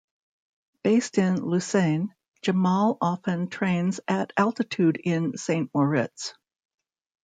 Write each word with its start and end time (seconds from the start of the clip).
Based 0.83 1.19
in 1.19 1.43
Lausanne, 1.45 2.11
Jamal 2.41 2.97
often 3.01 3.49
trains 3.49 3.99
at 4.07 4.33
altitude 4.35 4.97
in 4.97 5.37
Saint 5.37 5.69
Moritz. 5.75 6.33